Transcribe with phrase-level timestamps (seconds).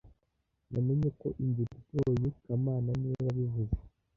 [0.71, 3.75] Namenye ko inzira igoye kamana niwe wabivuze